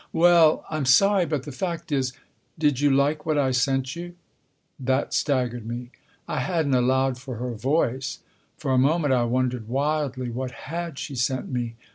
[0.23, 2.11] "Well I'm sorry but the fact is
[2.57, 4.15] ""Did you like what I sent you?"
[4.89, 5.91] That staggered me.
[6.27, 8.17] I hadn't allowed for her voice.
[8.57, 11.75] For a moment I wondered wildly what had she sent me